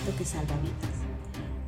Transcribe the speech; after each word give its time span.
salvavidas. 0.00 1.02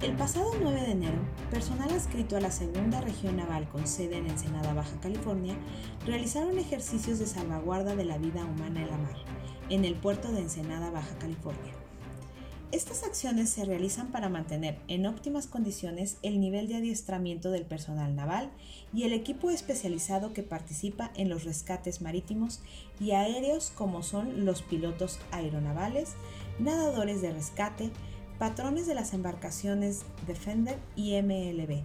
El 0.01 0.17
pasado 0.17 0.51
9 0.61 0.81
de 0.81 0.93
enero, 0.93 1.19
personal 1.51 1.91
adscrito 1.91 2.37
a 2.37 2.41
la 2.41 2.51
Segunda 2.51 3.01
Región 3.01 3.37
Naval 3.37 3.69
con 3.69 3.87
sede 3.87 4.17
en 4.17 4.27
Ensenada, 4.27 4.73
Baja 4.73 4.99
California, 5.01 5.57
realizaron 6.07 6.59
ejercicios 6.59 7.19
de 7.19 7.27
salvaguarda 7.27 7.97
de 7.97 8.05
la 8.05 8.17
vida 8.17 8.45
humana 8.45 8.83
en 8.83 8.91
la 8.91 8.97
mar, 8.97 9.17
en 9.69 9.85
el 9.85 9.95
puerto 9.95 10.33
de 10.33 10.41
Ensenada, 10.41 10.91
Baja 10.91 11.19
California. 11.19 11.73
Estas 12.75 13.05
acciones 13.05 13.51
se 13.51 13.65
realizan 13.65 14.11
para 14.11 14.29
mantener 14.29 14.81
en 14.89 15.07
óptimas 15.07 15.47
condiciones 15.47 16.17
el 16.23 16.41
nivel 16.41 16.67
de 16.67 16.75
adiestramiento 16.75 17.53
del 17.53 17.65
personal 17.65 18.17
naval 18.17 18.51
y 18.93 19.05
el 19.05 19.13
equipo 19.13 19.51
especializado 19.51 20.33
que 20.33 20.43
participa 20.43 21.13
en 21.15 21.29
los 21.29 21.45
rescates 21.45 22.01
marítimos 22.01 22.63
y 22.99 23.13
aéreos 23.13 23.71
como 23.71 24.03
son 24.03 24.45
los 24.45 24.63
pilotos 24.63 25.21
aeronavales, 25.31 26.15
nadadores 26.59 27.23
de 27.23 27.33
rescate, 27.33 27.93
patrones 28.39 28.87
de 28.87 28.95
las 28.95 29.13
embarcaciones 29.15 30.05
Defender 30.27 30.79
y 30.97 31.21
MLB, 31.21 31.83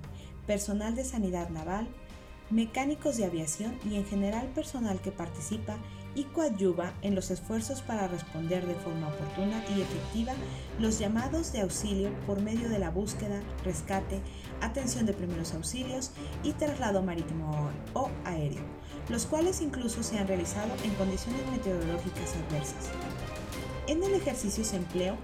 personal 0.47 0.95
de 0.95 1.05
sanidad 1.05 1.49
naval, 1.49 1.87
mecánicos 2.49 3.17
de 3.17 3.25
aviación 3.25 3.77
y 3.89 3.95
en 3.95 4.05
general 4.05 4.47
personal 4.47 4.99
que 5.01 5.11
participa 5.11 5.77
y 6.15 6.23
coadyuva 6.23 6.93
en 7.03 7.13
los 7.13 7.29
esfuerzos 7.29 7.81
para 7.81 8.07
responder 8.07 8.65
de 8.65 8.73
forma 8.75 9.09
oportuna 9.09 9.63
y 9.69 9.81
efectiva 9.81 10.33
los 10.79 10.97
llamados 10.97 11.53
de 11.53 11.61
auxilio 11.61 12.11
por 12.25 12.41
medio 12.41 12.67
de 12.67 12.79
la 12.79 12.89
búsqueda, 12.89 13.41
rescate, 13.63 14.19
atención 14.61 15.05
de 15.05 15.13
primeros 15.13 15.53
auxilios 15.53 16.11
y 16.43 16.53
traslado 16.53 17.03
marítimo 17.03 17.69
o 17.93 18.09
aéreo, 18.25 18.63
los 19.07 19.27
cuales 19.27 19.61
incluso 19.61 20.01
se 20.01 20.17
han 20.17 20.27
realizado 20.27 20.73
en 20.83 20.95
condiciones 20.95 21.41
meteorológicas 21.51 22.35
adversas. 22.35 22.89
En 23.89 24.03
el 24.03 24.13
ejercicio 24.13 24.63
se 24.63 24.75
empleó 24.75 25.15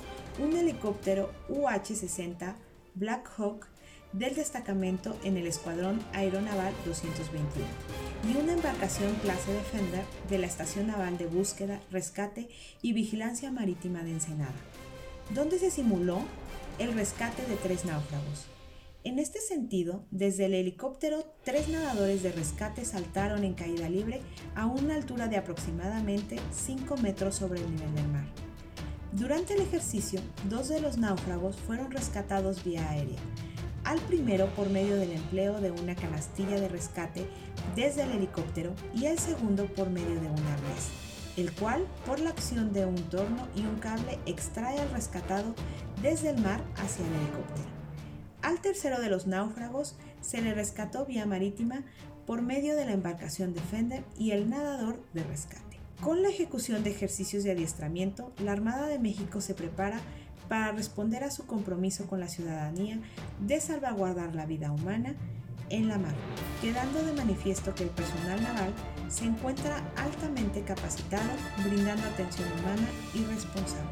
un 0.44 0.58
helicóptero 0.58 1.30
UH-60 1.50 2.56
Black 2.96 3.30
Hawk 3.38 3.68
del 4.12 4.34
destacamento 4.34 5.16
en 5.24 5.38
el 5.38 5.46
Escuadrón 5.46 6.04
Aeronaval 6.14 6.74
221 6.84 7.64
y 8.28 8.42
una 8.42 8.54
embarcación 8.54 9.14
clase 9.22 9.54
Defender 9.54 10.04
de 10.32 10.40
la 10.40 10.48
Estación 10.48 10.88
Naval 10.88 11.20
de 11.20 11.28
Búsqueda, 11.28 11.80
Rescate 11.92 12.50
y 12.82 12.94
Vigilancia 12.94 13.52
Marítima 13.52 14.02
de 14.02 14.14
Ensenada, 14.14 14.56
donde 15.36 15.60
se 15.60 15.70
simuló 15.70 16.22
el 16.80 16.92
rescate 16.96 17.46
de 17.46 17.58
tres 17.58 17.86
náufragos. 17.86 18.48
En 19.04 19.20
este 19.20 19.42
sentido, 19.42 20.04
desde 20.10 20.46
el 20.48 20.56
helicóptero, 20.56 21.24
tres 21.44 21.70
nadadores 21.70 22.24
de 22.24 22.32
rescate 22.32 22.84
saltaron 22.84 23.44
en 23.44 23.54
caída 23.54 23.88
libre 23.88 24.22
a 24.56 24.66
una 24.66 24.96
altura 24.96 25.28
de 25.28 25.38
aproximadamente 25.38 26.40
5 26.52 26.98
metros 26.98 27.36
sobre 27.36 27.60
el 27.60 27.70
nivel 27.70 27.94
del 27.94 28.08
mar. 28.08 28.26
Durante 29.16 29.54
el 29.54 29.62
ejercicio, 29.62 30.20
dos 30.50 30.68
de 30.68 30.82
los 30.82 30.98
náufragos 30.98 31.56
fueron 31.56 31.90
rescatados 31.90 32.66
vía 32.66 32.90
aérea, 32.90 33.18
al 33.86 33.98
primero 34.02 34.48
por 34.56 34.70
medio 34.70 34.98
del 34.98 35.14
empleo 35.14 35.62
de 35.62 35.72
una 35.72 35.96
canastilla 35.96 36.60
de 36.60 36.68
rescate 36.68 37.26
desde 37.78 38.04
el 38.04 38.12
helicóptero 38.12 38.74
y 38.94 39.06
al 39.06 39.18
segundo 39.18 39.68
por 39.68 39.90
medio 39.90 40.20
de 40.20 40.28
un 40.28 40.46
arnés, 40.48 40.90
el 41.38 41.54
cual 41.54 41.88
por 42.06 42.20
la 42.20 42.32
acción 42.32 42.74
de 42.74 42.86
un 42.86 43.02
torno 43.04 43.48
y 43.56 43.62
un 43.62 43.76
cable 43.80 44.20
extrae 44.26 44.82
al 44.82 44.92
rescatado 44.92 45.56
desde 46.02 46.32
el 46.32 46.42
mar 46.42 46.62
hacia 46.76 47.08
el 47.08 47.14
helicóptero. 47.14 47.70
Al 48.42 48.60
tercero 48.60 49.00
de 49.00 49.10
los 49.10 49.28
náufragos 49.28 49.96
se 50.20 50.42
le 50.42 50.54
rescató 50.54 51.06
vía 51.06 51.26
marítima 51.26 51.86
por 52.28 52.42
medio 52.42 52.76
de 52.76 52.86
la 52.86 52.92
embarcación 52.92 53.54
Defender 53.54 54.04
y 54.18 54.32
el 54.32 54.50
nadador 54.50 55.02
de 55.14 55.24
rescate. 55.24 55.75
Con 56.02 56.22
la 56.22 56.30
ejecución 56.30 56.84
de 56.84 56.92
ejercicios 56.92 57.44
de 57.44 57.52
adiestramiento, 57.52 58.32
la 58.44 58.52
Armada 58.52 58.88
de 58.88 59.00
México 59.00 59.42
se 59.42 59.56
prepara 59.56 60.00
para 60.48 60.72
responder 60.72 61.24
a 61.24 61.32
su 61.32 61.46
compromiso 61.48 62.06
con 62.06 62.20
la 62.20 62.28
ciudadanía 62.28 63.00
de 63.40 63.60
salvaguardar 63.60 64.36
la 64.36 64.46
vida 64.46 64.72
humana 64.72 65.16
en 65.70 65.88
la 65.88 65.98
mar, 65.98 66.14
quedando 66.62 67.04
de 67.04 67.14
manifiesto 67.14 67.74
que 67.74 67.84
el 67.84 67.90
personal 67.90 68.42
naval 68.44 68.72
se 69.08 69.26
encuentra 69.26 69.82
altamente 69.96 70.62
capacitado, 70.62 71.30
brindando 71.64 72.08
atención 72.08 72.48
humana 72.60 72.88
y 73.16 73.24
responsable. 73.26 73.90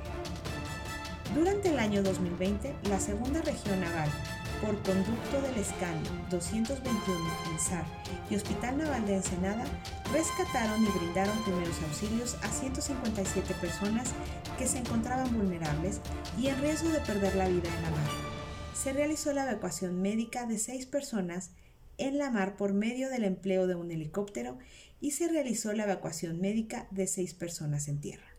Durante 1.34 1.70
el 1.70 1.80
año 1.80 2.04
2020, 2.04 2.76
la 2.90 3.00
Segunda 3.00 3.42
Región 3.42 3.82
Naval, 3.82 4.10
por 4.64 4.82
conducto 4.82 5.42
del 5.42 5.56
Escano 5.60 6.00
221 6.30 7.20
en 7.52 7.60
SAR 7.60 7.86
y 8.30 8.36
Hospital 8.36 8.78
Naval 8.78 9.06
de 9.06 9.16
Ensenada, 9.16 9.66
rescataron 10.14 10.82
y 10.82 10.88
brindaron 10.88 11.44
primeros 11.44 11.82
auxilios 11.84 12.38
a 12.42 12.48
157 12.48 13.54
personas 13.56 14.14
que 14.58 14.66
se 14.66 14.78
encontraban 14.78 15.36
vulnerables 15.38 16.00
y 16.40 16.48
en 16.48 16.62
riesgo 16.62 16.90
de 16.90 17.02
perder 17.02 17.36
la 17.36 17.50
vida 17.50 17.68
en 17.76 17.82
la 17.84 17.92
mar. 17.92 18.10
Se 18.74 18.94
realizó 18.94 19.34
la 19.34 19.44
evacuación 19.44 20.02
médica 20.02 20.46
de 20.46 20.58
seis 20.58 20.86
personas 20.86 21.52
en 21.98 22.18
la 22.18 22.32
mar 22.32 22.56
por 22.56 22.74
medio 22.74 23.10
del 23.10 23.26
empleo 23.26 23.68
de 23.68 23.76
un 23.76 23.92
helicóptero 23.92 24.58
y 25.02 25.12
se 25.12 25.28
realizó 25.28 25.74
la 25.74 25.84
evacuación 25.84 26.40
médica 26.40 26.88
de 26.90 27.08
seis 27.08 27.34
personas 27.34 27.90
en 27.90 28.00
tierra. 28.00 28.33